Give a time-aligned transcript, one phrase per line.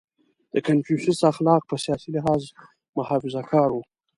[0.53, 2.43] •د کنفوسیوس اخلاق په سیاسي لحاظ
[2.97, 3.83] محافظهکار وو.